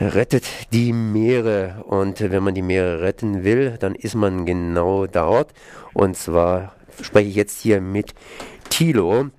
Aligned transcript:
rettet 0.00 0.72
die 0.72 0.92
Meere. 0.92 1.84
Und 1.86 2.20
wenn 2.20 2.42
man 2.42 2.54
die 2.54 2.62
Meere 2.62 3.00
retten 3.00 3.44
will, 3.44 3.76
dann 3.78 3.94
ist 3.94 4.14
man 4.14 4.46
genau 4.46 5.06
dort. 5.06 5.52
Und 5.94 6.16
zwar 6.16 6.74
spreche 7.02 7.28
ich 7.28 7.36
jetzt 7.36 7.60
hier 7.60 7.80
mit 7.80 8.14
Thilo 8.70 9.30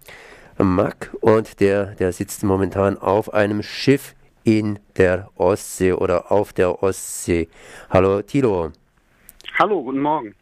Mack 0.58 1.16
und 1.22 1.60
der, 1.60 1.94
der 1.96 2.12
sitzt 2.12 2.44
momentan 2.44 2.98
auf 2.98 3.34
einem 3.34 3.62
Schiff 3.62 4.16
in 4.44 4.80
der 4.96 5.30
Ostsee 5.36 5.94
oder 5.94 6.32
auf 6.32 6.54
der 6.54 6.82
Ostsee. 6.82 7.48
Hallo 7.90 8.22
Thilo. 8.22 8.72
Hallo, 9.60 9.84
guten 9.84 10.00
Morgen. 10.00 10.34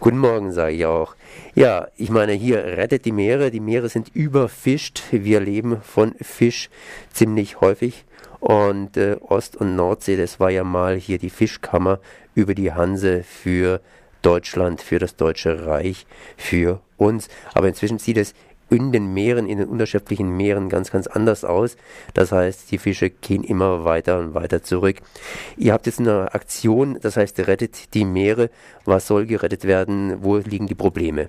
Guten 0.00 0.18
Morgen, 0.18 0.52
sage 0.52 0.74
ich 0.74 0.86
auch. 0.86 1.14
Ja, 1.54 1.86
ich 1.96 2.10
meine, 2.10 2.32
hier 2.32 2.58
rettet 2.58 3.04
die 3.04 3.12
Meere. 3.12 3.52
Die 3.52 3.60
Meere 3.60 3.88
sind 3.88 4.08
überfischt. 4.08 5.02
Wir 5.12 5.38
leben 5.38 5.80
von 5.82 6.14
Fisch 6.20 6.68
ziemlich 7.12 7.60
häufig. 7.60 8.04
Und 8.40 8.96
äh, 8.96 9.16
Ost- 9.20 9.56
und 9.56 9.76
Nordsee, 9.76 10.16
das 10.16 10.40
war 10.40 10.50
ja 10.50 10.64
mal 10.64 10.96
hier 10.96 11.18
die 11.18 11.30
Fischkammer 11.30 12.00
über 12.34 12.54
die 12.54 12.72
Hanse 12.72 13.22
für 13.22 13.80
Deutschland, 14.20 14.82
für 14.82 14.98
das 14.98 15.14
Deutsche 15.14 15.64
Reich, 15.64 16.06
für 16.36 16.80
uns. 16.96 17.28
Aber 17.54 17.68
inzwischen 17.68 17.98
sieht 17.98 18.18
es 18.18 18.34
in 18.74 18.92
den 18.92 19.12
Meeren, 19.14 19.46
in 19.46 19.58
den 19.58 19.68
unterschiedlichen 19.68 20.36
Meeren 20.36 20.68
ganz, 20.68 20.90
ganz 20.90 21.06
anders 21.06 21.44
aus. 21.44 21.76
Das 22.12 22.32
heißt, 22.32 22.70
die 22.70 22.78
Fische 22.78 23.10
gehen 23.10 23.44
immer 23.44 23.84
weiter 23.84 24.18
und 24.18 24.34
weiter 24.34 24.62
zurück. 24.62 24.96
Ihr 25.56 25.72
habt 25.72 25.86
jetzt 25.86 26.00
eine 26.00 26.34
Aktion, 26.34 26.98
das 27.00 27.16
heißt, 27.16 27.46
rettet 27.46 27.94
die 27.94 28.04
Meere. 28.04 28.50
Was 28.84 29.06
soll 29.06 29.26
gerettet 29.26 29.64
werden? 29.64 30.22
Wo 30.22 30.36
liegen 30.38 30.66
die 30.66 30.74
Probleme? 30.74 31.28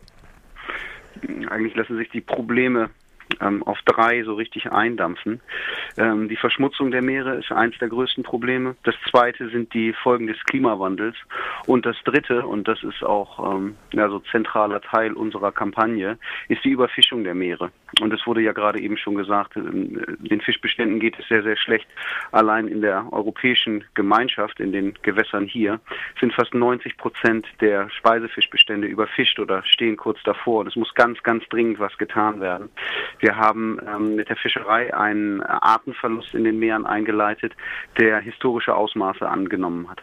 Eigentlich 1.49 1.75
lassen 1.75 1.97
sich 1.97 2.09
die 2.09 2.21
Probleme 2.21 2.89
ähm, 3.41 3.63
auf 3.63 3.79
drei 3.85 4.23
so 4.23 4.33
richtig 4.35 4.71
eindampfen. 4.71 5.41
Ähm, 5.97 6.29
die 6.29 6.35
Verschmutzung 6.35 6.91
der 6.91 7.01
Meere 7.01 7.35
ist 7.35 7.51
eines 7.51 7.77
der 7.79 7.89
größten 7.89 8.23
Probleme. 8.23 8.75
Das 8.83 8.95
zweite 9.09 9.49
sind 9.49 9.73
die 9.73 9.93
Folgen 9.93 10.27
des 10.27 10.43
Klimawandels. 10.45 11.15
Und 11.65 11.85
das 11.85 11.97
dritte, 12.03 12.45
und 12.45 12.67
das 12.67 12.83
ist 12.83 13.03
auch 13.03 13.55
ähm, 13.55 13.75
ja, 13.93 14.09
so 14.09 14.19
zentraler 14.31 14.81
Teil 14.81 15.13
unserer 15.13 15.51
Kampagne, 15.51 16.17
ist 16.47 16.63
die 16.63 16.69
Überfischung 16.69 17.23
der 17.23 17.35
Meere. 17.35 17.71
Und 18.01 18.13
es 18.13 18.25
wurde 18.27 18.41
ja 18.41 18.51
gerade 18.51 18.79
eben 18.79 18.97
schon 18.97 19.15
gesagt, 19.15 19.55
ähm, 19.55 20.01
den 20.19 20.41
Fischbeständen 20.41 20.99
geht 20.99 21.17
es 21.19 21.27
sehr, 21.27 21.43
sehr 21.43 21.55
schlecht. 21.55 21.87
Allein 22.31 22.67
in 22.67 22.81
der 22.81 23.05
europäischen 23.11 23.83
Gemeinschaft, 23.93 24.59
in 24.59 24.71
den 24.71 24.93
Gewässern 25.01 25.45
hier, 25.45 25.79
sind 26.19 26.33
fast 26.33 26.53
90 26.53 26.97
Prozent 26.97 27.47
der 27.61 27.89
Speisefischbestände 27.89 28.87
überfischt 28.87 29.39
oder 29.39 29.63
stehen 29.63 29.97
kurz 29.97 30.21
davor. 30.23 30.61
Und 30.61 30.67
es 30.67 30.75
muss 30.75 30.93
ganz, 30.93 31.21
ganz 31.23 31.47
dringend 31.49 31.79
was 31.79 31.97
getan 31.97 32.41
werden. 32.41 32.69
Wir 33.19 33.37
haben 33.37 33.79
ähm, 33.87 34.15
mit 34.15 34.29
der 34.29 34.35
Fischerei 34.35 34.93
einen 34.93 35.41
Artenverlust 35.41 36.33
in 36.33 36.43
den 36.43 36.59
Meeren 36.59 36.85
eingeleitet, 36.85 37.53
der 37.97 38.19
historische 38.19 38.75
Ausmaße 38.75 39.27
angenommen 39.27 39.89
hat. 39.89 40.01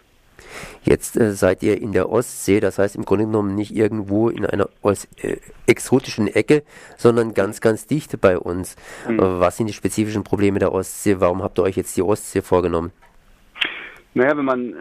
Jetzt 0.83 1.17
äh, 1.17 1.33
seid 1.33 1.62
ihr 1.62 1.81
in 1.81 1.93
der 1.93 2.11
Ostsee, 2.11 2.61
das 2.61 2.79
heißt 2.79 2.97
im 2.97 3.05
Grunde 3.05 3.27
genommen 3.27 3.55
nicht 3.55 3.75
irgendwo 3.75 4.29
in 4.29 4.45
einer 4.47 4.69
Ost 4.83 5.09
äh, 5.23 5.37
exotischen 5.67 6.29
Ecke, 6.29 6.62
sondern 6.97 7.35
ganz, 7.35 7.61
ganz 7.61 7.87
dicht 7.87 8.21
bei 8.21 8.39
uns. 8.39 8.77
Mhm. 9.09 9.19
Was 9.19 9.57
sind 9.57 9.69
die 9.69 9.73
spezifischen 9.73 10.25
Probleme 10.25 10.59
der 10.59 10.73
Ostsee? 10.73 11.20
Warum 11.20 11.43
habt 11.43 11.59
ihr 11.59 11.63
euch 11.63 11.77
jetzt 11.77 11.97
die 11.97 12.03
Ostsee 12.03 12.43
vorgenommen? 12.43 12.93
Naja, 14.15 14.37
wenn 14.37 14.45
man 14.45 14.73
äh, 14.73 14.77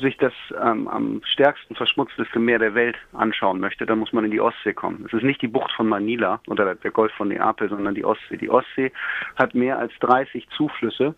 sich 0.00 0.16
das 0.16 0.32
ähm, 0.62 0.88
am 0.88 1.20
stärksten 1.24 1.74
verschmutzteste 1.74 2.38
Meer 2.38 2.58
der 2.58 2.74
Welt 2.74 2.96
anschauen 3.12 3.60
möchte, 3.60 3.86
dann 3.86 3.98
muss 3.98 4.12
man 4.12 4.24
in 4.24 4.30
die 4.30 4.40
Ostsee 4.40 4.72
kommen. 4.72 5.04
Es 5.06 5.12
ist 5.12 5.22
nicht 5.22 5.42
die 5.42 5.48
Bucht 5.48 5.72
von 5.72 5.88
Manila 5.88 6.40
oder 6.46 6.74
der 6.74 6.90
Golf 6.90 7.12
von 7.12 7.28
Neapel, 7.28 7.68
sondern 7.68 7.94
die 7.94 8.04
Ostsee. 8.04 8.36
Die 8.36 8.50
Ostsee 8.50 8.92
hat 9.36 9.54
mehr 9.54 9.78
als 9.78 9.92
30 10.00 10.48
Zuflüsse, 10.50 11.14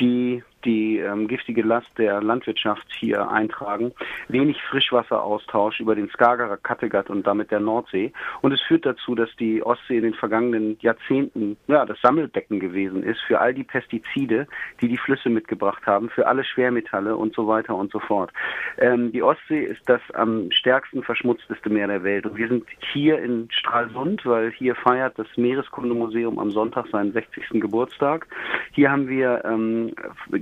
die 0.00 0.42
die 0.64 0.98
ähm, 0.98 1.28
giftige 1.28 1.62
Last 1.62 1.90
der 1.98 2.22
Landwirtschaft 2.22 2.86
hier 2.98 3.30
eintragen, 3.30 3.92
wenig 4.28 4.60
Frischwasseraustausch 4.62 5.80
über 5.80 5.94
den 5.94 6.08
Skagerrak, 6.08 6.62
Kattegat 6.64 7.10
und 7.10 7.26
damit 7.26 7.50
der 7.50 7.60
Nordsee. 7.60 8.12
Und 8.42 8.52
es 8.52 8.60
führt 8.62 8.86
dazu, 8.86 9.14
dass 9.14 9.28
die 9.36 9.62
Ostsee 9.62 9.98
in 9.98 10.02
den 10.02 10.14
vergangenen 10.14 10.76
Jahrzehnten 10.80 11.56
ja, 11.68 11.84
das 11.84 12.00
Sammelbecken 12.00 12.60
gewesen 12.60 13.02
ist 13.02 13.20
für 13.20 13.40
all 13.40 13.54
die 13.54 13.64
Pestizide, 13.64 14.46
die 14.80 14.88
die 14.88 14.96
Flüsse 14.96 15.30
mitgebracht 15.30 15.86
haben, 15.86 16.10
für 16.10 16.26
alle 16.26 16.44
Schwermetalle 16.44 17.16
und 17.16 17.34
so 17.34 17.46
weiter 17.46 17.74
und 17.74 17.92
so 17.92 18.00
fort. 18.00 18.32
Ähm, 18.78 19.12
die 19.12 19.22
Ostsee 19.22 19.64
ist 19.64 19.82
das 19.86 20.00
am 20.14 20.50
stärksten 20.50 21.02
verschmutzteste 21.02 21.70
Meer 21.70 21.88
der 21.88 22.02
Welt. 22.02 22.26
Und 22.26 22.36
wir 22.36 22.48
sind 22.48 22.64
hier 22.92 23.18
in 23.18 23.48
Stralsund, 23.50 24.24
weil 24.24 24.50
hier 24.52 24.74
feiert 24.74 25.18
das 25.18 25.28
Meereskundemuseum 25.36 26.38
am 26.38 26.50
Sonntag 26.50 26.86
seinen 26.88 27.12
60. 27.12 27.60
Geburtstag. 27.60 28.26
Hier 28.72 28.90
haben 28.90 29.08
wir 29.08 29.44
ähm, 29.44 29.92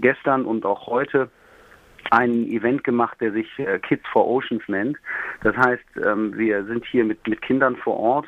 gestern 0.05 0.45
und 0.45 0.67
auch 0.67 0.87
heute 0.87 1.31
ein 2.11 2.47
Event 2.49 2.85
gemacht, 2.85 3.19
der 3.23 3.33
sich 3.33 3.49
äh, 3.59 3.79
Kids 3.79 4.07
for 4.13 4.27
Oceans 4.27 4.63
nennt. 4.69 4.99
Das 5.43 5.57
heißt, 5.57 5.85
ähm, 6.05 6.37
wir 6.37 6.63
sind 6.67 6.85
hier 6.85 7.05
mit, 7.05 7.27
mit 7.27 7.41
Kindern 7.41 7.75
vor 7.77 7.97
Ort, 7.97 8.27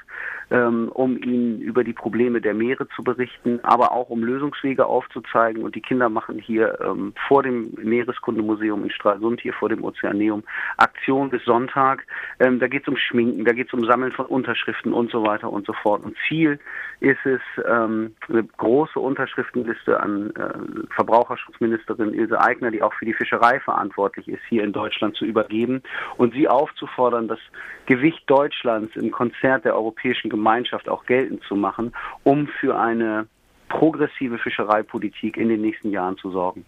ähm, 0.50 0.90
um 0.92 1.16
ihnen 1.16 1.60
über 1.60 1.82
die 1.82 1.92
Probleme 1.92 2.40
der 2.40 2.54
Meere 2.54 2.88
zu 2.94 3.02
berichten, 3.02 3.60
aber 3.62 3.92
auch 3.92 4.10
um 4.10 4.22
Lösungswege 4.22 4.86
aufzuzeigen. 4.86 5.62
Und 5.62 5.74
die 5.74 5.80
Kinder 5.80 6.08
machen 6.08 6.38
hier 6.38 6.78
ähm, 6.80 7.12
vor 7.26 7.42
dem 7.42 7.72
Meereskundemuseum 7.82 8.84
in 8.84 8.90
Stralsund, 8.90 9.40
hier 9.40 9.52
vor 9.52 9.68
dem 9.68 9.82
Ozeaneum, 9.82 10.44
Aktion 10.76 11.30
bis 11.30 11.44
Sonntag. 11.44 12.06
Ähm, 12.38 12.60
da 12.60 12.68
geht 12.68 12.82
es 12.82 12.88
um 12.88 12.96
Schminken, 12.96 13.44
da 13.44 13.52
geht 13.52 13.68
es 13.68 13.74
um 13.74 13.84
Sammeln 13.84 14.12
von 14.12 14.26
Unterschriften 14.26 14.92
und 14.92 15.10
so 15.10 15.24
weiter 15.26 15.50
und 15.50 15.66
so 15.66 15.72
fort. 15.72 16.04
Und 16.04 16.16
Ziel 16.28 16.58
ist 17.00 17.24
es, 17.24 17.40
ähm, 17.68 18.14
eine 18.28 18.44
große 18.44 18.98
Unterschriftenliste 18.98 20.00
an 20.00 20.30
äh, 20.30 20.94
Verbraucherschutzministerin 20.94 22.14
Ilse 22.14 22.40
Aigner, 22.40 22.70
die 22.70 22.82
auch 22.82 22.94
für 22.94 23.04
die 23.04 23.12
Fischerei 23.12 23.60
verantwortlich 23.60 24.28
ist, 24.28 24.42
hier 24.48 24.64
in 24.64 24.72
Deutschland 24.72 25.16
zu 25.16 25.24
übergeben 25.24 25.82
und 26.16 26.32
sie 26.34 26.48
aufzufordern, 26.48 27.28
das 27.28 27.38
Gewicht 27.86 28.22
Deutschlands 28.26 28.94
im 28.96 29.10
Konzert 29.10 29.64
der 29.64 29.76
europäischen 29.76 30.30
Gemeinschaft 30.36 30.88
auch 30.88 31.06
geltend 31.06 31.42
zu 31.48 31.56
machen, 31.56 31.92
um 32.22 32.46
für 32.60 32.78
eine 32.78 33.26
progressive 33.68 34.38
Fischereipolitik 34.38 35.36
in 35.36 35.48
den 35.48 35.62
nächsten 35.62 35.90
Jahren 35.90 36.16
zu 36.18 36.30
sorgen. 36.30 36.64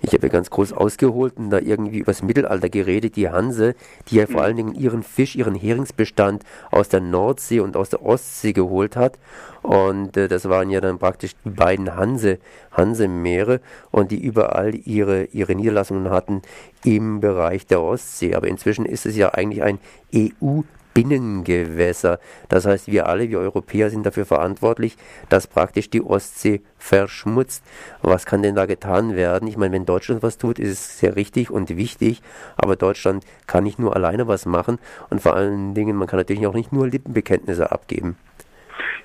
Ich 0.00 0.12
habe 0.12 0.28
ja 0.28 0.32
ganz 0.32 0.48
groß 0.48 0.72
ausgeholt 0.72 1.36
und 1.36 1.50
da 1.50 1.58
irgendwie 1.58 1.98
übers 1.98 2.22
Mittelalter 2.22 2.68
geredet. 2.68 3.16
Die 3.16 3.28
Hanse, 3.28 3.74
die 4.08 4.16
ja 4.16 4.26
vor 4.26 4.36
mhm. 4.36 4.44
allen 4.44 4.56
Dingen 4.56 4.74
ihren 4.74 5.02
Fisch, 5.02 5.34
ihren 5.34 5.56
Heringsbestand 5.56 6.44
aus 6.70 6.88
der 6.88 7.00
Nordsee 7.00 7.60
und 7.60 7.76
aus 7.76 7.90
der 7.90 8.04
Ostsee 8.04 8.52
geholt 8.52 8.96
hat. 8.96 9.18
Und 9.62 10.16
äh, 10.16 10.28
das 10.28 10.48
waren 10.48 10.70
ja 10.70 10.80
dann 10.80 10.98
praktisch 10.98 11.32
die 11.44 11.50
beiden 11.50 11.96
Hanse, 11.96 12.38
Hansemeere 12.70 13.60
und 13.90 14.12
die 14.12 14.22
überall 14.22 14.74
ihre, 14.74 15.24
ihre 15.24 15.56
Niederlassungen 15.56 16.10
hatten 16.10 16.42
im 16.84 17.20
Bereich 17.20 17.66
der 17.66 17.82
Ostsee. 17.82 18.36
Aber 18.36 18.46
inzwischen 18.46 18.86
ist 18.86 19.04
es 19.04 19.16
ja 19.16 19.30
eigentlich 19.30 19.64
ein 19.64 19.80
EU- 20.14 20.62
Binnengewässer. 20.96 22.18
Das 22.48 22.64
heißt, 22.64 22.86
wir 22.86 23.06
alle, 23.06 23.28
wir 23.28 23.38
Europäer, 23.38 23.90
sind 23.90 24.06
dafür 24.06 24.24
verantwortlich, 24.24 24.96
dass 25.28 25.46
praktisch 25.46 25.90
die 25.90 26.00
Ostsee 26.00 26.62
verschmutzt. 26.78 27.62
Was 28.00 28.24
kann 28.24 28.40
denn 28.40 28.54
da 28.54 28.64
getan 28.64 29.14
werden? 29.14 29.46
Ich 29.46 29.58
meine, 29.58 29.74
wenn 29.74 29.84
Deutschland 29.84 30.22
was 30.22 30.38
tut, 30.38 30.58
ist 30.58 30.70
es 30.70 30.98
sehr 30.98 31.14
richtig 31.14 31.50
und 31.50 31.76
wichtig, 31.76 32.22
aber 32.56 32.76
Deutschland 32.76 33.26
kann 33.46 33.64
nicht 33.64 33.78
nur 33.78 33.94
alleine 33.94 34.26
was 34.26 34.46
machen 34.46 34.78
und 35.10 35.20
vor 35.20 35.36
allen 35.36 35.74
Dingen, 35.74 35.96
man 35.96 36.08
kann 36.08 36.18
natürlich 36.18 36.46
auch 36.46 36.54
nicht 36.54 36.72
nur 36.72 36.88
Lippenbekenntnisse 36.88 37.70
abgeben. 37.70 38.16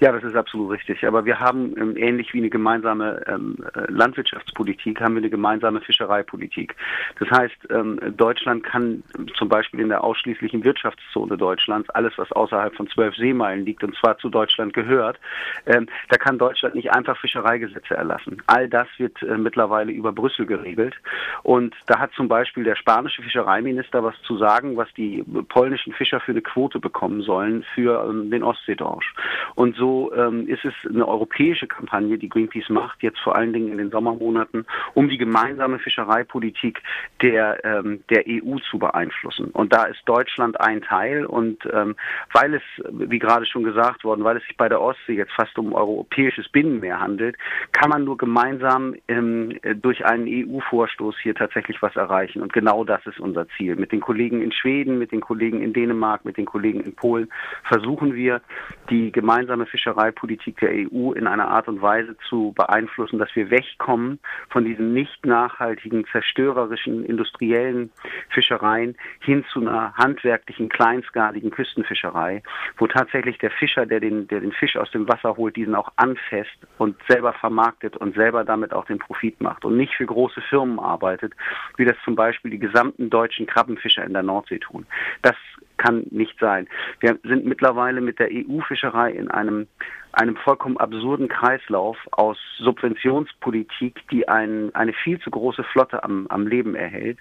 Ja, 0.02 0.12
das 0.12 0.24
ist 0.24 0.36
absolut 0.36 0.72
richtig. 0.72 1.06
Aber 1.06 1.26
wir 1.26 1.40
haben 1.40 1.76
ähm, 1.78 1.96
ähnlich 1.96 2.34
wie 2.34 2.40
eine 2.40 2.50
gemeinsame 2.50 3.22
ähm, 3.28 3.56
äh, 3.76 3.82
Landwirtschaftspolitik, 3.88 5.00
haben 5.00 5.14
wir 5.14 5.22
eine 5.22 5.30
gemeinsame 5.30 5.80
Fischereipolitik. 5.80 6.76
Das 7.20 7.30
heißt, 7.30 7.68
ähm, 7.70 8.00
Deutschland 8.18 8.64
kann 8.64 9.04
zum 9.36 9.48
Beispiel 9.48 9.80
in 9.80 9.90
der 9.90 10.04
ausschließlichen 10.04 10.64
Wirtschaftszone 10.64 11.38
Deutschlands, 11.38 11.88
alles 11.92 12.14
was 12.18 12.32
außerhalb 12.32 12.76
von 12.76 12.88
zwölf 12.88 13.16
Seemeilen 13.16 13.64
liegt 13.64 13.84
und 13.84 13.96
zwar 13.96 14.18
zu 14.18 14.30
Deutschland 14.30 14.74
gehört, 14.74 15.20
ähm, 15.68 15.88
da 16.10 16.18
kann 16.18 16.40
Deutschland 16.40 16.74
nicht 16.74 16.92
einfach 16.92 17.16
Fischereigesetze 17.18 17.94
erlassen. 17.94 18.42
All 18.48 18.68
das 18.68 18.88
wird 18.98 19.22
äh, 19.22 19.38
mittlerweile 19.38 19.92
über 19.92 20.12
Brüssel 20.12 20.48
geregelt. 20.48 20.96
Und 21.44 21.76
da 21.86 22.00
hat 22.00 22.12
zum 22.14 22.28
Beispiel 22.28 22.64
der 22.64 22.76
spanische 22.76 23.22
Fischereiminister 23.22 24.04
was 24.04 24.20
zu 24.24 24.40
sagen, 24.40 24.78
was 24.78 24.92
die 24.98 25.24
polnischen 25.50 25.94
Fischer 25.94 26.20
für 26.20 26.32
eine 26.32 26.42
Quote 26.42 26.80
bekommen 26.80 27.22
sollen 27.22 27.64
für 27.76 28.04
ähm, 28.10 28.32
den 28.32 28.42
Ostseedorsch. 28.42 29.14
Und 29.54 29.76
so 29.76 29.91
ähm, 30.16 30.48
ist 30.48 30.66
es 30.66 30.74
eine 30.88 31.08
europäische 31.08 31.68
Kampagne, 31.68 32.18
die 32.18 32.30
Greenpeace 32.30 32.70
macht, 32.70 33.02
jetzt 33.04 33.20
vor 33.20 33.36
allen 33.36 33.54
Dingen 33.54 33.72
in 33.72 33.78
den 33.78 33.92
Sommermonaten, 33.92 34.66
um 34.94 35.10
die 35.10 35.18
gemeinsame 35.18 35.80
Fischereipolitik 35.80 36.82
der, 37.22 37.64
ähm, 37.64 38.04
der 38.10 38.24
EU 38.28 38.58
zu 38.70 38.80
beeinflussen. 38.80 39.52
Und 39.52 39.74
da 39.74 39.84
ist 39.86 40.02
Deutschland 40.06 40.60
ein 40.60 40.82
Teil. 40.82 41.26
Und 41.26 41.58
ähm, 41.72 41.96
weil 42.34 42.54
es, 42.56 42.64
wie 42.90 43.20
gerade 43.20 43.46
schon 43.46 43.64
gesagt 43.64 44.04
worden, 44.04 44.24
weil 44.24 44.38
es 44.38 44.44
sich 44.44 44.58
bei 44.58 44.70
der 44.70 44.82
Ostsee 44.82 45.14
jetzt 45.14 45.34
fast 45.34 45.58
um 45.58 45.74
europäisches 45.74 46.50
Binnenmeer 46.50 47.00
handelt, 47.00 47.36
kann 47.72 47.90
man 47.90 48.04
nur 48.04 48.18
gemeinsam 48.18 48.96
ähm, 49.08 49.58
durch 49.82 50.06
einen 50.06 50.28
EU-Vorstoß 50.28 51.16
hier 51.22 51.36
tatsächlich 51.36 51.82
was 51.82 51.96
erreichen. 51.96 52.42
Und 52.42 52.54
genau 52.54 52.84
das 52.84 53.06
ist 53.06 53.20
unser 53.20 53.48
Ziel. 53.58 53.76
Mit 53.76 53.92
den 53.92 54.02
Kollegen 54.02 54.42
in 54.42 54.52
Schweden, 54.52 54.98
mit 54.98 55.12
den 55.12 55.22
Kollegen 55.22 55.62
in 55.62 55.74
Dänemark, 55.74 56.26
mit 56.26 56.38
den 56.38 56.46
Kollegen 56.46 56.82
in 56.82 56.96
Polen 56.96 57.30
versuchen 57.64 58.16
wir, 58.16 58.42
die 58.90 59.12
gemeinsame 59.12 59.66
Fischereipolitik 59.66 59.81
Fischereipolitik 59.82 60.60
der 60.60 60.70
EU 60.70 61.12
in 61.14 61.26
einer 61.26 61.48
Art 61.48 61.68
und 61.68 61.82
Weise 61.82 62.16
zu 62.30 62.54
beeinflussen, 62.56 63.18
dass 63.18 63.36
wir 63.36 63.50
wegkommen 63.50 64.20
von 64.50 64.64
diesen 64.64 64.94
nicht 64.94 65.26
nachhaltigen, 65.26 66.06
zerstörerischen, 66.12 67.04
industriellen 67.04 67.92
Fischereien 68.30 68.96
hin 69.20 69.44
zu 69.52 69.62
einer 69.62 69.94
handwerklichen, 69.96 70.70
kleinskaligen 70.70 71.50
Küstenfischerei, 71.50 72.44
wo 72.78 72.88
tatsächlich 72.88 73.40
der 73.40 73.50
Fischer, 73.52 73.86
der 73.86 74.00
den, 74.00 74.28
der 74.28 74.42
den 74.42 74.52
Fisch 74.52 74.78
aus 74.78 74.92
dem 74.92 75.08
Wasser 75.08 75.36
holt, 75.36 75.56
diesen 75.56 75.74
auch 75.76 75.92
anfasst 75.96 76.58
und 76.78 76.96
selber 77.08 77.34
vermarktet 77.34 77.98
und 77.98 78.16
selber 78.16 78.44
damit 78.44 78.74
auch 78.74 78.86
den 78.86 79.00
Profit 79.00 79.42
macht 79.42 79.66
und 79.66 79.78
nicht 79.78 79.96
für 79.96 80.06
große 80.06 80.42
Firmen 80.42 80.80
arbeitet, 80.80 81.34
wie 81.78 81.86
das 81.86 81.98
zum 82.06 82.16
Beispiel 82.16 82.52
die 82.52 82.60
gesamten 82.60 83.10
deutschen 83.10 83.48
Krabbenfischer 83.48 84.04
in 84.04 84.14
der 84.14 84.24
Nordsee 84.24 84.60
tun. 84.60 84.86
Das 85.24 85.36
kann 85.82 86.06
nicht 86.12 86.38
sein. 86.40 86.68
Wir 87.00 87.18
sind 87.24 87.46
mittlerweile 87.46 88.02
mit 88.02 88.20
der 88.20 88.30
EU-Fischerei 88.32 89.12
in 89.12 89.30
einem 89.30 89.68
einem 90.14 90.36
vollkommen 90.36 90.78
absurden 90.78 91.28
Kreislauf 91.30 91.98
aus 92.12 92.38
Subventionspolitik, 92.58 94.02
die 94.12 94.28
ein, 94.28 94.74
eine 94.76 94.94
viel 94.94 95.20
zu 95.20 95.32
große 95.32 95.64
Flotte 95.64 96.04
am, 96.04 96.28
am 96.28 96.48
Leben 96.48 96.76
erhält, 96.76 97.18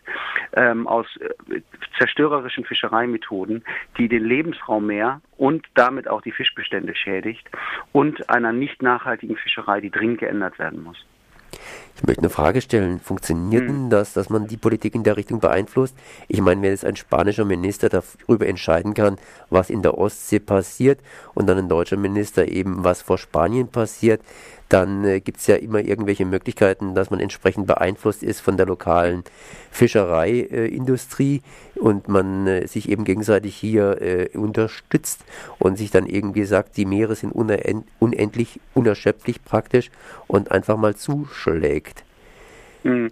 ähm, 0.55 0.87
aus 0.89 1.07
äh, 1.19 1.61
zerstörerischen 1.99 2.65
Fischereimethoden, 2.65 3.65
die 3.97 4.09
den 4.09 4.25
Lebensraum 4.25 4.87
mehr 4.87 5.21
und 5.37 5.67
damit 5.75 6.09
auch 6.09 6.21
die 6.21 6.33
Fischbestände 6.33 6.95
schädigt 6.95 7.49
und 7.93 8.29
einer 8.29 8.53
nicht 8.53 8.83
nachhaltigen 8.83 9.37
Fischerei, 9.37 9.81
die 9.81 9.91
dringend 9.91 10.19
geändert 10.19 10.59
werden 10.59 10.83
muss. 10.83 11.07
Ich 12.01 12.07
möchte 12.07 12.23
eine 12.23 12.31
Frage 12.31 12.63
stellen. 12.63 12.99
Funktioniert 12.99 13.69
hm. 13.69 13.69
denn 13.69 13.91
das, 13.91 14.15
dass 14.15 14.31
man 14.31 14.47
die 14.47 14.57
Politik 14.57 14.95
in 14.95 15.03
der 15.03 15.19
Richtung 15.19 15.39
beeinflusst? 15.39 15.95
Ich 16.29 16.41
meine, 16.41 16.63
wenn 16.63 16.71
jetzt 16.71 16.87
ein 16.87 16.97
spanischer 16.97 17.45
Minister 17.45 17.91
darüber 17.91 18.47
entscheiden 18.47 18.95
kann, 18.95 19.19
was 19.51 19.69
in 19.69 19.83
der 19.83 19.99
Ostsee 19.99 20.39
passiert 20.39 21.01
und 21.35 21.47
dann 21.47 21.59
ein 21.59 21.69
deutscher 21.69 21.99
Minister 21.99 22.49
eben, 22.49 22.85
was 22.85 23.03
vor 23.03 23.19
Spanien 23.19 23.69
passiert, 23.69 24.23
dann 24.71 25.05
äh, 25.05 25.21
gibt 25.21 25.39
es 25.39 25.47
ja 25.47 25.57
immer 25.57 25.81
irgendwelche 25.81 26.25
Möglichkeiten, 26.25 26.95
dass 26.95 27.11
man 27.11 27.21
entsprechend 27.21 27.67
beeinflusst 27.67 28.23
ist 28.23 28.41
von 28.41 28.57
der 28.57 28.67
lokalen 28.67 29.25
Fischereiindustrie 29.71 31.43
äh, 31.77 31.79
und 31.79 32.09
man 32.09 32.47
äh, 32.47 32.67
sich 32.67 32.89
eben 32.89 33.05
gegenseitig 33.05 33.57
hier 33.57 34.01
äh, 34.01 34.29
unterstützt 34.37 35.25
und 35.59 35.77
sich 35.77 35.91
dann 35.91 36.07
irgendwie 36.07 36.45
sagt, 36.45 36.77
die 36.77 36.87
Meere 36.87 37.17
sind 37.17 37.33
unendlich, 37.33 38.61
unerschöpflich 38.75 39.45
praktisch 39.45 39.91
und 40.29 40.53
einfach 40.53 40.77
mal 40.77 40.95
zuschlägt. 40.95 42.05
Mhm. 42.85 43.11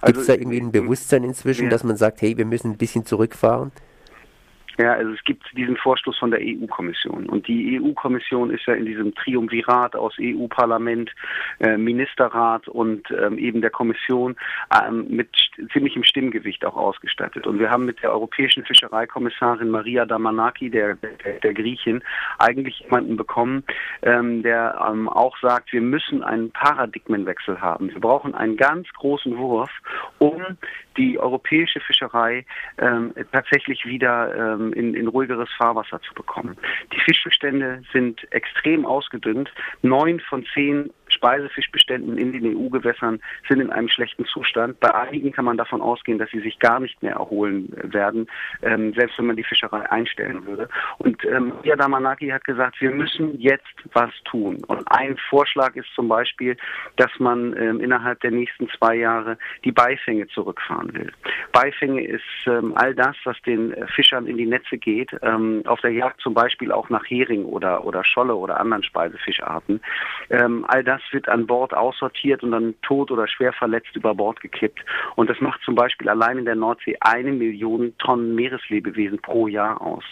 Also, 0.00 0.14
Gibt 0.14 0.20
es 0.20 0.26
da 0.26 0.34
irgendwie 0.34 0.60
ein 0.60 0.72
Bewusstsein 0.72 1.24
inzwischen, 1.24 1.64
ja. 1.64 1.70
dass 1.70 1.84
man 1.84 1.96
sagt, 1.96 2.22
hey, 2.22 2.36
wir 2.36 2.44
müssen 2.44 2.72
ein 2.72 2.76
bisschen 2.76 3.06
zurückfahren? 3.06 3.72
Ja, 4.78 4.92
also 4.94 5.12
es 5.12 5.22
gibt 5.24 5.44
diesen 5.56 5.76
Vorstoß 5.76 6.18
von 6.18 6.30
der 6.30 6.40
EU-Kommission. 6.40 7.28
Und 7.28 7.46
die 7.46 7.80
EU-Kommission 7.80 8.50
ist 8.50 8.66
ja 8.66 8.74
in 8.74 8.86
diesem 8.86 9.14
Triumvirat 9.14 9.94
aus 9.94 10.14
EU-Parlament, 10.18 11.10
äh, 11.60 11.76
Ministerrat 11.76 12.68
und 12.68 13.10
ähm, 13.10 13.36
eben 13.38 13.60
der 13.60 13.70
Kommission 13.70 14.36
ähm, 14.72 15.06
mit 15.08 15.28
ziemlichem 15.72 16.04
Stimmgewicht 16.04 16.64
auch 16.64 16.76
ausgestattet. 16.76 17.46
Und 17.46 17.58
wir 17.58 17.70
haben 17.70 17.84
mit 17.84 18.02
der 18.02 18.12
europäischen 18.12 18.64
Fischereikommissarin 18.64 19.68
Maria 19.68 20.06
Damanaki, 20.06 20.70
der, 20.70 20.94
der, 20.94 21.40
der 21.40 21.54
Griechin, 21.54 22.02
eigentlich 22.38 22.80
jemanden 22.80 23.16
bekommen, 23.16 23.64
ähm, 24.02 24.42
der 24.42 24.82
ähm, 24.88 25.08
auch 25.08 25.36
sagt, 25.40 25.72
wir 25.72 25.82
müssen 25.82 26.22
einen 26.22 26.50
Paradigmenwechsel 26.50 27.60
haben. 27.60 27.90
Wir 27.90 28.00
brauchen 28.00 28.34
einen 28.34 28.56
ganz 28.56 28.88
großen 28.94 29.36
Wurf, 29.36 29.70
um 30.18 30.42
die 30.96 31.18
europäische 31.18 31.80
Fischerei 31.80 32.44
ähm, 32.78 33.14
tatsächlich 33.32 33.84
wieder 33.84 34.56
ähm, 34.62 34.72
in, 34.72 34.94
in 34.94 35.08
ruhigeres 35.08 35.48
Fahrwasser 35.56 36.00
zu 36.02 36.14
bekommen. 36.14 36.56
Die 36.92 37.00
Fischbestände 37.00 37.82
sind 37.92 38.20
extrem 38.32 38.86
ausgedünnt. 38.86 39.50
Neun 39.82 40.20
von 40.20 40.44
zehn 40.54 40.90
Speisefischbeständen 41.22 42.18
in 42.18 42.32
den 42.32 42.56
EU-Gewässern 42.56 43.20
sind 43.48 43.60
in 43.60 43.70
einem 43.70 43.88
schlechten 43.88 44.24
Zustand. 44.24 44.80
Bei 44.80 44.92
einigen 44.92 45.30
kann 45.30 45.44
man 45.44 45.56
davon 45.56 45.80
ausgehen, 45.80 46.18
dass 46.18 46.30
sie 46.30 46.40
sich 46.40 46.58
gar 46.58 46.80
nicht 46.80 47.00
mehr 47.00 47.12
erholen 47.12 47.72
werden, 47.84 48.26
ähm, 48.62 48.92
selbst 48.94 49.18
wenn 49.18 49.26
man 49.26 49.36
die 49.36 49.44
Fischerei 49.44 49.88
einstellen 49.88 50.44
würde. 50.46 50.68
Und 50.98 51.24
ähm, 51.24 51.52
Damanaki 51.82 52.28
hat 52.28 52.44
gesagt, 52.44 52.80
wir 52.80 52.90
müssen 52.90 53.38
jetzt 53.40 53.64
was 53.92 54.10
tun. 54.24 54.62
Und 54.66 54.82
ein 54.90 55.16
Vorschlag 55.30 55.76
ist 55.76 55.88
zum 55.94 56.08
Beispiel, 56.08 56.56
dass 56.96 57.10
man 57.18 57.56
ähm, 57.56 57.80
innerhalb 57.80 58.20
der 58.20 58.32
nächsten 58.32 58.68
zwei 58.70 58.96
Jahre 58.96 59.38
die 59.64 59.72
Beifänge 59.72 60.26
zurückfahren 60.28 60.92
will. 60.94 61.12
Beifänge 61.52 62.04
ist 62.04 62.22
ähm, 62.46 62.72
all 62.76 62.94
das, 62.94 63.16
was 63.24 63.40
den 63.42 63.74
Fischern 63.94 64.26
in 64.26 64.36
die 64.36 64.46
Netze 64.46 64.76
geht, 64.76 65.10
ähm, 65.22 65.62
auf 65.66 65.80
der 65.80 65.92
Jagd 65.92 66.20
zum 66.20 66.34
Beispiel 66.34 66.72
auch 66.72 66.88
nach 66.88 67.04
Hering 67.08 67.44
oder, 67.44 67.84
oder 67.84 68.04
Scholle 68.04 68.34
oder 68.34 68.58
anderen 68.58 68.82
Speisefischarten. 68.82 69.80
Ähm, 70.30 70.64
all 70.68 70.82
das 70.82 71.00
wird 71.12 71.28
an 71.28 71.46
Bord 71.46 71.74
aussortiert 71.74 72.42
und 72.42 72.52
dann 72.52 72.74
tot 72.82 73.10
oder 73.10 73.28
schwer 73.28 73.52
verletzt 73.52 73.94
über 73.94 74.14
Bord 74.14 74.40
gekippt. 74.40 74.80
Und 75.16 75.30
das 75.30 75.40
macht 75.40 75.60
zum 75.62 75.74
Beispiel 75.74 76.08
allein 76.08 76.38
in 76.38 76.44
der 76.44 76.56
Nordsee 76.56 76.96
eine 77.00 77.32
Million 77.32 77.96
Tonnen 77.98 78.34
Meereslebewesen 78.34 79.20
pro 79.20 79.46
Jahr 79.46 79.80
aus. 79.80 80.04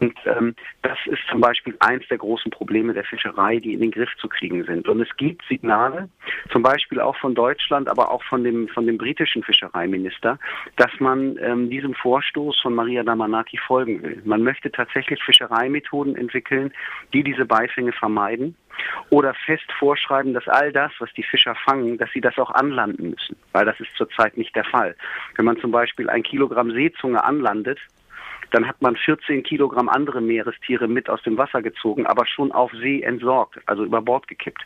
Und 0.00 0.14
ähm, 0.26 0.54
das 0.82 0.98
ist 1.06 1.22
zum 1.30 1.40
Beispiel 1.40 1.74
eins 1.80 2.06
der 2.08 2.18
großen 2.18 2.50
Probleme 2.50 2.92
der 2.92 3.04
Fischerei, 3.04 3.58
die 3.58 3.72
in 3.72 3.80
den 3.80 3.90
Griff 3.90 4.10
zu 4.18 4.28
kriegen 4.28 4.64
sind. 4.64 4.88
Und 4.88 5.00
es 5.00 5.16
gibt 5.16 5.42
Signale, 5.48 6.08
zum 6.50 6.62
Beispiel 6.62 7.00
auch 7.00 7.16
von 7.16 7.34
Deutschland, 7.34 7.88
aber 7.88 8.10
auch 8.10 8.22
von 8.24 8.44
dem, 8.44 8.68
von 8.68 8.86
dem 8.86 8.98
britischen 8.98 9.42
Fischereiminister, 9.42 10.38
dass 10.76 10.90
man 10.98 11.38
ähm, 11.40 11.70
diesem 11.70 11.94
Vorstoß 11.94 12.60
von 12.60 12.74
Maria 12.74 13.02
Damanaki 13.02 13.58
folgen 13.58 14.02
will. 14.02 14.20
Man 14.24 14.42
möchte 14.42 14.70
tatsächlich 14.70 15.22
Fischereimethoden 15.22 16.16
entwickeln, 16.16 16.72
die 17.12 17.22
diese 17.22 17.46
Beifänge 17.46 17.92
vermeiden 17.92 18.54
oder 19.10 19.34
fest 19.46 19.70
vorschreiben, 19.78 20.34
dass 20.34 20.46
all 20.48 20.72
das, 20.72 20.92
was 20.98 21.12
die 21.14 21.22
Fischer 21.22 21.54
fangen, 21.54 21.96
dass 21.98 22.10
sie 22.12 22.20
das 22.20 22.36
auch 22.38 22.50
anlanden 22.50 23.10
müssen, 23.10 23.36
weil 23.52 23.64
das 23.64 23.78
ist 23.80 23.94
zurzeit 23.96 24.36
nicht 24.36 24.54
der 24.54 24.64
Fall. 24.64 24.94
Wenn 25.36 25.44
man 25.46 25.58
zum 25.58 25.70
Beispiel 25.70 26.10
ein 26.10 26.22
Kilogramm 26.22 26.70
Seezunge 26.70 27.22
anlandet, 27.24 27.78
dann 28.50 28.66
hat 28.66 28.80
man 28.82 28.96
14 28.96 29.42
Kilogramm 29.42 29.88
andere 29.88 30.20
Meerestiere 30.20 30.88
mit 30.88 31.08
aus 31.08 31.22
dem 31.22 31.36
Wasser 31.38 31.62
gezogen, 31.62 32.06
aber 32.06 32.26
schon 32.26 32.52
auf 32.52 32.70
See 32.72 33.02
entsorgt, 33.02 33.58
also 33.66 33.84
über 33.84 34.02
Bord 34.02 34.28
gekippt. 34.28 34.62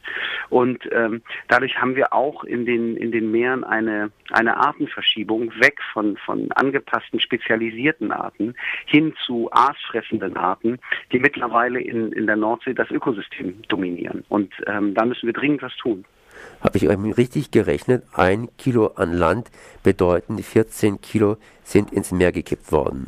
Und 0.48 0.88
ähm, 0.92 1.22
dadurch 1.48 1.80
haben 1.80 1.96
wir 1.96 2.12
auch 2.12 2.44
in 2.44 2.66
den 2.66 2.96
in 2.96 3.12
den 3.12 3.30
Meeren 3.30 3.64
eine 3.64 4.10
eine 4.30 4.56
Artenverschiebung 4.56 5.52
weg 5.60 5.78
von 5.92 6.16
von 6.16 6.50
angepassten 6.52 7.20
spezialisierten 7.20 8.12
Arten 8.12 8.54
hin 8.86 9.14
zu 9.26 9.50
aasfressenden 9.52 10.36
Arten, 10.36 10.78
die 11.12 11.18
mittlerweile 11.18 11.80
in 11.80 12.12
in 12.12 12.26
der 12.26 12.36
Nordsee 12.36 12.74
das 12.74 12.90
Ökosystem 12.90 13.62
dominieren. 13.68 14.24
Und 14.28 14.52
ähm, 14.66 14.94
da 14.94 15.04
müssen 15.04 15.26
wir 15.26 15.32
dringend 15.32 15.62
was 15.62 15.76
tun. 15.76 16.04
Habe 16.60 16.78
ich 16.78 16.88
richtig 16.88 17.50
gerechnet? 17.50 18.04
Ein 18.12 18.48
Kilo 18.56 18.88
an 18.96 19.12
Land 19.12 19.50
bedeuten 19.82 20.38
14 20.38 21.00
Kilo 21.00 21.36
sind 21.64 21.92
ins 21.92 22.12
Meer 22.12 22.32
gekippt 22.32 22.72
worden. 22.72 23.06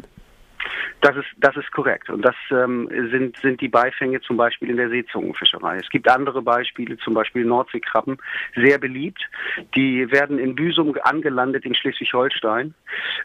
Das 1.02 1.16
ist, 1.16 1.26
das 1.36 1.56
ist 1.56 1.72
korrekt. 1.72 2.08
Und 2.10 2.24
das 2.24 2.36
ähm, 2.52 2.88
sind, 3.10 3.36
sind 3.38 3.60
die 3.60 3.68
Beifänge 3.68 4.20
zum 4.20 4.36
Beispiel 4.36 4.70
in 4.70 4.76
der 4.76 4.88
Seezungenfischerei. 4.88 5.78
Es 5.78 5.88
gibt 5.90 6.08
andere 6.08 6.42
Beispiele, 6.42 6.96
zum 6.98 7.14
Beispiel 7.14 7.44
Nordseekrabben, 7.44 8.18
sehr 8.54 8.78
beliebt. 8.78 9.20
Die 9.74 10.08
werden 10.12 10.38
in 10.38 10.54
Büsum 10.54 10.96
angelandet 11.02 11.66
in 11.66 11.74
Schleswig-Holstein. 11.74 12.74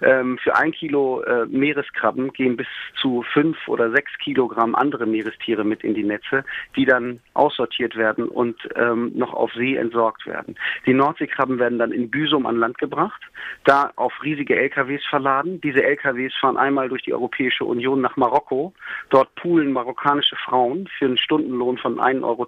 Ähm, 0.01 0.39
für 0.39 0.55
ein 0.55 0.72
Kilo 0.72 1.22
äh, 1.22 1.46
Meereskrabben 1.46 2.34
gehen 2.34 2.57
bis 2.57 2.67
zu 3.00 3.24
fünf 3.31 3.67
oder 3.67 3.91
sechs 3.91 4.12
Kilogramm 4.17 4.74
andere 4.74 5.05
Meerestiere 5.05 5.63
mit 5.63 5.84
in 5.84 5.93
die 5.93 6.03
Netze, 6.03 6.46
die 6.75 6.86
dann 6.86 7.19
aussortiert 7.36 7.96
werden 7.96 8.27
und 8.27 8.57
ähm, 8.75 9.12
noch 9.13 9.36
auf 9.36 9.53
See 9.53 9.75
entsorgt 9.75 10.25
werden. 10.25 10.55
Die 10.88 10.96
Nordseekrabben 10.96 11.60
werden 11.60 11.77
dann 11.77 11.91
in 11.91 12.10
Büsum 12.10 12.48
an 12.48 12.57
Land 12.57 12.79
gebracht, 12.79 13.22
da 13.65 13.91
auf 13.98 14.13
riesige 14.24 14.55
LKWs 14.55 15.05
verladen. 15.05 15.62
Diese 15.62 15.84
LKWs 15.84 16.34
fahren 16.41 16.57
einmal 16.57 16.89
durch 16.89 17.03
die 17.03 17.13
Europäische 17.13 17.66
Union 17.67 18.01
nach 18.01 18.17
Marokko. 18.17 18.74
Dort 19.09 19.33
poolen 19.36 19.71
marokkanische 19.71 20.36
Frauen 20.36 20.88
für 20.97 21.05
einen 21.05 21.17
Stundenlohn 21.17 21.77
von 21.77 22.00
1,20 22.00 22.24
Euro 22.24 22.47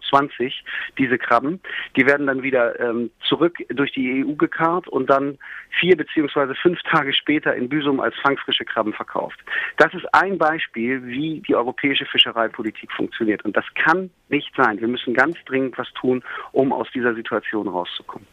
diese 0.97 1.17
Krabben. 1.17 1.61
Die 1.95 2.05
werden 2.05 2.27
dann 2.27 2.43
wieder 2.43 2.79
ähm, 2.79 3.11
zurück 3.27 3.57
durch 3.69 3.91
die 3.93 4.25
EU 4.25 4.33
gekarrt 4.33 4.88
und 4.88 5.09
dann 5.09 5.38
vier 5.79 5.95
beziehungsweise 5.95 6.55
fünf 6.55 6.81
Tage 6.83 7.13
später 7.13 7.55
in 7.55 7.69
Büsum 7.69 7.99
als 7.99 8.15
fangfrische 8.21 8.65
Krabben 8.65 8.93
verkauft. 8.93 9.39
Das 9.77 9.93
ist 9.93 10.05
ein 10.13 10.38
Beispiel, 10.38 11.05
wie 11.05 11.41
die 11.47 11.55
europäische 11.55 12.05
Fischereipolitik 12.05 12.91
funktioniert. 12.91 13.45
Und 13.45 13.55
das 13.55 13.65
kann 13.75 14.09
nicht 14.29 14.51
sein. 14.55 14.79
Wir 14.79 14.88
müssen 14.88 15.13
ganz 15.13 15.38
dringend 15.45 15.77
was 15.77 15.88
tun, 15.93 16.23
um 16.51 16.73
aus 16.73 16.88
dieser 16.93 17.13
Situation 17.13 17.67
rauszukommen. 17.67 18.27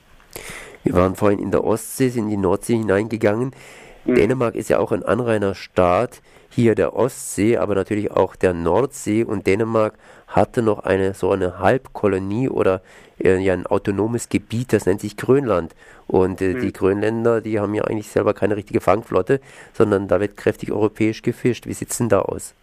Wir 0.85 0.95
waren 0.95 1.17
vorhin 1.17 1.39
in 1.39 1.51
der 1.51 1.65
Ostsee, 1.65 2.09
sind 2.09 2.25
in 2.25 2.31
die 2.31 2.37
Nordsee 2.37 2.77
hineingegangen. 2.77 3.53
Mhm. 4.05 4.15
Dänemark 4.15 4.55
ist 4.55 4.71
ja 4.71 4.79
auch 4.79 4.93
ein 4.93 5.03
Anrainerstaat 5.03 6.23
hier 6.57 6.75
der 6.75 6.97
Ostsee, 6.97 7.59
aber 7.59 7.75
natürlich 7.75 8.11
auch 8.11 8.35
der 8.35 8.55
Nordsee 8.55 9.25
und 9.25 9.47
Dänemark 9.47 9.93
hatte 10.27 10.63
noch 10.63 10.79
eine 10.79 11.13
so 11.13 11.31
eine 11.31 11.59
Halbkolonie 11.59 12.49
oder 12.49 12.81
äh, 13.23 13.37
ja 13.37 13.53
ein 13.53 13.67
autonomes 13.67 14.31
Gebiet, 14.31 14.73
das 14.73 14.87
nennt 14.87 15.03
sich 15.03 15.19
Grönland. 15.19 15.75
Und 16.07 16.41
äh, 16.41 16.55
mhm. 16.55 16.61
die 16.63 16.73
Grönländer, 16.73 17.43
die 17.43 17.61
haben 17.61 17.75
ja 17.75 17.85
eigentlich 17.85 18.09
selber 18.09 18.33
keine 18.33 18.57
richtige 18.57 18.81
Fangflotte, 18.81 19.41
sondern 19.75 20.09
da 20.09 20.19
wird 20.19 20.39
kräftig 20.39 20.73
europäisch 20.73 21.21
gefischt. 21.21 21.67
Wie 21.67 21.75
sieht 21.75 21.91
es 21.91 21.99
denn 21.99 22.09
da 22.09 22.21
aus? 22.21 22.55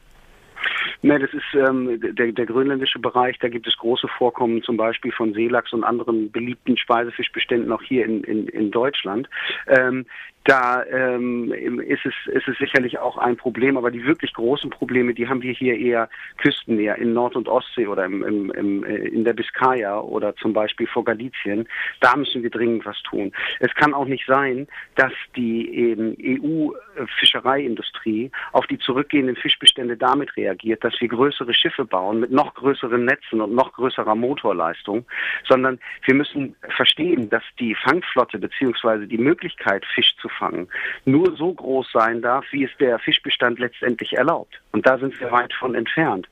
Ne, 1.04 1.20
das 1.20 1.32
ist 1.34 1.54
ähm, 1.54 2.00
der, 2.00 2.32
der 2.32 2.46
grönländische 2.46 2.98
Bereich, 2.98 3.38
da 3.40 3.50
gibt 3.50 3.68
es 3.68 3.78
große 3.78 4.08
Vorkommen 4.08 4.64
zum 4.64 4.78
Beispiel 4.78 5.12
von 5.12 5.34
Seelachs 5.34 5.74
und 5.74 5.84
anderen 5.84 6.32
beliebten 6.32 6.78
Speisefischbeständen 6.78 7.72
auch 7.72 7.82
hier 7.84 8.06
in, 8.06 8.24
in, 8.24 8.48
in 8.48 8.72
Deutschland. 8.72 9.30
Ähm, 9.68 10.06
da 10.46 10.84
ähm, 10.86 11.54
ist, 11.54 12.06
es, 12.06 12.14
ist 12.28 12.48
es 12.48 12.58
sicherlich 12.58 13.00
auch 13.00 13.18
ein 13.18 13.38
Problem, 13.38 13.78
aber 13.78 13.92
die 13.92 14.06
wirklich 14.06 14.34
großen 14.34 14.70
Probleme, 14.70 15.14
die 15.14 15.30
haben 15.30 15.42
wir 15.42 15.54
hier 15.54 15.78
eher 15.78 16.10
küstennäher 16.38 16.98
in 16.98 17.14
Nord- 17.14 17.38
und 17.38 17.48
Ostsee 17.48 17.88
oder 17.88 18.04
im, 18.04 18.24
im, 18.24 18.52
im, 18.52 18.84
äh, 18.84 18.96
in 19.08 19.24
der 19.24 19.32
Biskaya 19.34 20.00
oder 20.02 20.36
zum 20.36 20.52
Beispiel 20.52 20.88
vor 20.88 21.06
Galizien. 21.06 21.68
Da 22.02 22.18
müssen 22.18 22.44
wir 22.44 22.50
dringend 22.50 22.86
was 22.86 23.02
tun. 23.04 23.32
Es 23.60 23.74
kann 23.76 23.94
auch 23.94 24.06
nicht 24.06 24.26
sein, 24.28 24.68
dass 24.96 25.14
die 25.36 25.96
EU-Fischereiindustrie 26.44 28.30
auf 28.52 28.68
die 28.68 28.80
zurückgehenden 28.80 29.38
Fischbestände 29.38 29.96
damit 29.96 30.36
reagiert, 30.36 30.84
dass 30.84 31.00
wir 31.00 31.08
größere 31.08 31.54
Schiffe 31.54 31.86
bauen 31.86 32.20
mit 32.20 32.32
noch 32.32 32.54
größeren 32.56 33.06
Netzen 33.06 33.40
und 33.40 33.56
noch 33.56 33.72
größerer 33.74 34.16
Motorleistung, 34.16 35.06
sondern 35.48 35.80
wir 36.06 36.16
müssen 36.16 36.58
verstehen, 36.76 37.30
dass 37.30 37.44
die 37.60 37.76
Fangflotte 37.76 38.40
beziehungsweise 38.40 39.08
die 39.08 39.18
Möglichkeit, 39.18 39.86
Fisch 39.86 40.14
zu 40.22 40.28
fangen, 40.38 40.68
nur 41.06 41.36
so 41.36 41.54
groß 41.54 41.92
sein 41.92 42.22
darf, 42.22 42.46
wie 42.52 42.64
es 42.64 42.72
der 42.80 43.00
Fischbestand 43.00 43.60
letztendlich 43.60 44.14
erlaubt. 44.14 44.62
Und 44.72 44.86
da 44.86 44.98
sind 44.98 45.20
wir 45.20 45.32
weit 45.32 45.54
von 45.54 45.76
entfernt. 45.76 46.28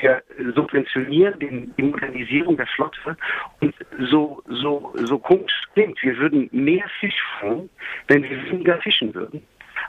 Wir 0.00 0.22
subventionieren 0.54 1.38
den, 1.38 1.74
die 1.76 1.82
Modernisierung 1.82 2.56
der 2.56 2.66
Flotte 2.66 3.16
und 3.60 3.74
so, 4.10 4.42
so, 4.48 4.92
so 4.96 5.18
komisch 5.18 5.62
klingt, 5.74 6.02
wir 6.02 6.16
würden 6.18 6.48
mehr 6.52 6.84
Fisch 7.00 7.22
fangen, 7.38 7.70
wenn 8.08 8.22
wir 8.22 8.44
weniger 8.44 8.78
fischen 8.78 9.14
würden. 9.14 9.42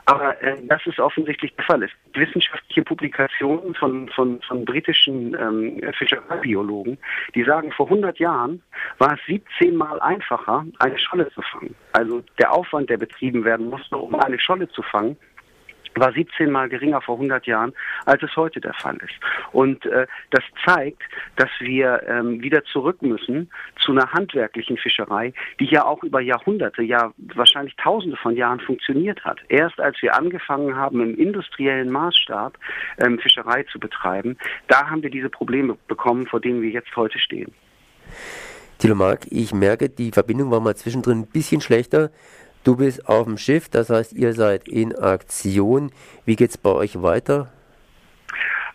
Aber 0.06 0.40
äh, 0.40 0.56
das 0.62 0.86
ist 0.86 1.00
offensichtlich 1.00 1.54
der 1.56 1.64
Fall. 1.64 1.82
Es 1.82 1.90
gibt 2.04 2.28
wissenschaftliche 2.28 2.82
Publikationen 2.82 3.74
von, 3.74 4.08
von, 4.08 4.40
von 4.42 4.64
britischen 4.64 5.34
ähm, 5.34 5.80
Fischereibiologen, 5.98 6.96
die 7.34 7.42
sagen, 7.42 7.72
vor 7.72 7.86
100 7.86 8.18
Jahren 8.20 8.62
war 8.98 9.14
es 9.14 9.20
17 9.26 9.74
Mal 9.74 10.00
einfacher, 10.00 10.64
eine 10.78 10.98
Scholle 10.98 11.28
zu 11.30 11.42
fangen. 11.42 11.74
Also 11.92 12.22
der 12.38 12.52
Aufwand, 12.52 12.88
der 12.88 12.98
betrieben 12.98 13.44
werden 13.44 13.68
musste, 13.68 13.96
um 13.96 14.14
eine 14.14 14.38
Scholle 14.38 14.68
zu 14.68 14.82
fangen, 14.82 15.16
war 16.00 16.12
17 16.12 16.50
mal 16.50 16.68
geringer 16.68 17.00
vor 17.00 17.16
100 17.16 17.46
Jahren, 17.46 17.72
als 18.04 18.22
es 18.22 18.34
heute 18.36 18.60
der 18.60 18.74
Fall 18.74 18.96
ist. 18.96 19.14
Und 19.52 19.84
äh, 19.86 20.06
das 20.30 20.42
zeigt, 20.64 21.02
dass 21.36 21.50
wir 21.60 22.02
ähm, 22.08 22.42
wieder 22.42 22.64
zurück 22.64 23.02
müssen 23.02 23.50
zu 23.84 23.92
einer 23.92 24.12
handwerklichen 24.12 24.76
Fischerei, 24.76 25.32
die 25.60 25.66
ja 25.66 25.84
auch 25.84 26.02
über 26.02 26.20
Jahrhunderte, 26.20 26.82
ja 26.82 27.12
wahrscheinlich 27.34 27.76
Tausende 27.76 28.16
von 28.16 28.36
Jahren 28.36 28.60
funktioniert 28.60 29.24
hat. 29.24 29.40
Erst 29.48 29.80
als 29.80 30.00
wir 30.02 30.14
angefangen 30.14 30.76
haben, 30.76 31.00
im 31.00 31.16
industriellen 31.16 31.90
Maßstab 31.90 32.58
ähm, 32.98 33.18
Fischerei 33.18 33.64
zu 33.64 33.78
betreiben, 33.78 34.36
da 34.68 34.88
haben 34.88 35.02
wir 35.02 35.10
diese 35.10 35.30
Probleme 35.30 35.76
bekommen, 35.88 36.26
vor 36.26 36.40
denen 36.40 36.62
wir 36.62 36.70
jetzt 36.70 36.94
heute 36.96 37.18
stehen. 37.18 37.52
Thilo 38.78 38.94
Mark, 38.94 39.26
ich 39.30 39.54
merke, 39.54 39.88
die 39.88 40.10
Verbindung 40.12 40.50
war 40.50 40.60
mal 40.60 40.76
zwischendrin 40.76 41.20
ein 41.20 41.26
bisschen 41.26 41.60
schlechter. 41.60 42.10
Du 42.66 42.74
bist 42.74 43.08
auf 43.08 43.26
dem 43.26 43.38
Schiff, 43.38 43.68
das 43.68 43.90
heißt, 43.90 44.14
ihr 44.14 44.34
seid 44.34 44.66
in 44.66 44.92
Aktion. 44.92 45.92
Wie 46.24 46.34
geht 46.34 46.50
es 46.50 46.58
bei 46.58 46.70
euch 46.70 47.00
weiter? 47.00 47.52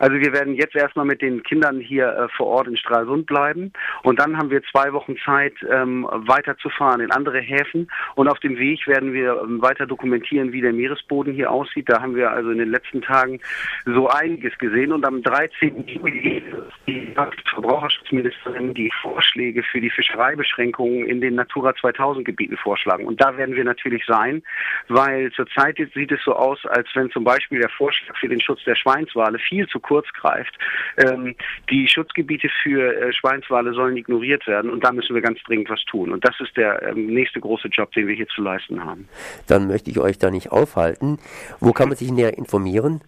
Also 0.01 0.15
wir 0.19 0.33
werden 0.33 0.55
jetzt 0.55 0.75
erstmal 0.75 1.05
mit 1.05 1.21
den 1.21 1.43
Kindern 1.43 1.79
hier 1.79 2.07
äh, 2.07 2.27
vor 2.35 2.47
Ort 2.47 2.67
in 2.67 2.75
Stralsund 2.75 3.27
bleiben 3.27 3.71
und 4.01 4.19
dann 4.19 4.35
haben 4.35 4.49
wir 4.49 4.63
zwei 4.63 4.93
Wochen 4.93 5.15
Zeit, 5.23 5.53
ähm, 5.71 6.07
weiterzufahren 6.09 7.01
in 7.01 7.11
andere 7.11 7.39
Häfen 7.39 7.87
und 8.15 8.27
auf 8.27 8.39
dem 8.39 8.57
Weg 8.57 8.87
werden 8.87 9.13
wir 9.13 9.39
ähm, 9.43 9.61
weiter 9.61 9.85
dokumentieren, 9.85 10.53
wie 10.53 10.61
der 10.61 10.73
Meeresboden 10.73 11.35
hier 11.35 11.51
aussieht. 11.51 11.87
Da 11.87 12.01
haben 12.01 12.15
wir 12.15 12.31
also 12.31 12.49
in 12.49 12.57
den 12.57 12.71
letzten 12.71 13.03
Tagen 13.03 13.41
so 13.85 14.07
einiges 14.07 14.57
gesehen 14.57 14.91
und 14.91 15.05
am 15.05 15.21
13. 15.21 15.85
Juli 15.85 16.43
die 16.87 17.13
Verbraucherschutzministerin 17.53 18.73
die 18.73 18.91
Vorschläge 19.03 19.61
für 19.61 19.81
die 19.81 19.91
Fischereibeschränkungen 19.91 21.05
in 21.05 21.21
den 21.21 21.35
Natura 21.35 21.75
2000 21.75 22.25
Gebieten 22.25 22.57
vorschlagen. 22.57 23.05
Und 23.05 23.21
da 23.21 23.37
werden 23.37 23.55
wir 23.55 23.65
natürlich 23.65 24.03
sein, 24.07 24.41
weil 24.87 25.31
zurzeit 25.33 25.77
sieht 25.93 26.11
es 26.11 26.23
so 26.23 26.33
aus, 26.33 26.65
als 26.65 26.87
wenn 26.95 27.11
zum 27.11 27.23
Beispiel 27.23 27.59
der 27.59 27.69
Vorschlag 27.69 28.17
für 28.17 28.29
den 28.29 28.41
Schutz 28.41 28.63
der 28.63 28.75
Schweinswale 28.75 29.37
viel 29.37 29.67
zu 29.67 29.79
greift. 30.13 30.57
Ähm, 30.97 31.35
die 31.69 31.87
Schutzgebiete 31.87 32.49
für 32.63 32.93
äh, 32.93 33.13
Schweinswale 33.13 33.73
sollen 33.73 33.97
ignoriert 33.97 34.47
werden 34.47 34.71
und 34.71 34.83
da 34.83 34.91
müssen 34.91 35.13
wir 35.13 35.21
ganz 35.21 35.39
dringend 35.43 35.69
was 35.69 35.83
tun. 35.85 36.11
Und 36.11 36.25
das 36.25 36.35
ist 36.39 36.55
der 36.57 36.81
ähm, 36.81 37.07
nächste 37.07 37.39
große 37.39 37.67
Job, 37.67 37.91
den 37.91 38.07
wir 38.07 38.15
hier 38.15 38.27
zu 38.27 38.41
leisten 38.41 38.83
haben. 38.83 39.07
Dann 39.47 39.67
möchte 39.67 39.91
ich 39.91 39.99
euch 39.99 40.17
da 40.17 40.31
nicht 40.31 40.51
aufhalten. 40.51 41.19
Wo 41.59 41.73
kann 41.73 41.89
man 41.89 41.97
sich 41.97 42.11
näher 42.11 42.37
informieren? 42.37 43.01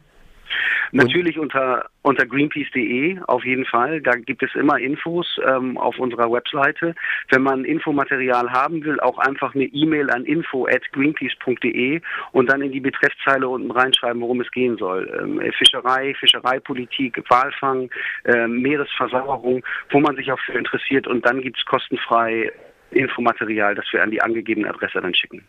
Natürlich 0.92 1.40
unter, 1.40 1.86
unter 2.04 2.26
greenpeace.de 2.26 3.20
auf 3.28 3.44
jeden 3.44 3.66
Fall. 3.66 4.02
Da 4.02 4.12
gibt 4.12 4.44
es 4.44 4.54
immer 4.54 4.78
Infos 4.80 5.40
ähm, 5.46 5.78
auf 5.78 5.98
unserer 5.98 6.32
Webseite. 6.32 6.94
Wenn 7.30 7.42
man 7.42 7.66
Infomaterial 7.66 8.52
haben 8.52 8.84
will, 8.84 9.00
auch 9.00 9.18
einfach 9.18 9.56
eine 9.56 9.66
E-Mail 9.66 10.12
an 10.12 10.26
info@greenpeace.de 10.26 12.02
und 12.32 12.52
dann 12.52 12.62
in 12.62 12.72
die 12.72 12.80
Betreffzeile 12.80 13.48
unten 13.48 13.72
reinschreiben, 13.72 14.22
worum 14.22 14.42
es 14.42 14.52
gehen 14.52 14.78
soll. 14.78 15.12
Ähm, 15.20 15.42
Fischerei, 15.58 16.14
Fischereipolitik, 16.20 17.24
Walfang, 17.30 17.90
äh, 18.26 18.48
Meeresversauerung, 18.48 19.64
wo 19.90 20.00
man 20.00 20.16
sich 20.16 20.32
auch 20.32 20.40
für 20.40 20.54
interessiert 20.54 21.08
und 21.08 21.26
dann 21.26 21.42
gibt 21.42 21.58
es 21.58 21.66
kostenfrei 21.66 22.52
Infomaterial, 22.96 23.76
das 23.76 23.86
wir 23.92 24.04
an 24.04 24.12
die 24.12 24.22
angegebene 24.22 24.70
Adresse 24.70 25.02
dann 25.02 25.14
schicken. 25.14 25.44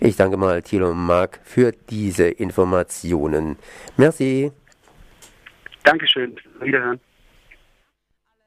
Ich 0.00 0.16
danke 0.16 0.36
mal 0.36 0.62
Thilo 0.62 0.94
Mark 0.94 1.40
für 1.44 1.72
diese 1.90 2.28
Informationen. 2.28 3.56
Merci. 3.96 4.52
Dankeschön. 5.84 6.36
Wiederhören. 6.60 7.00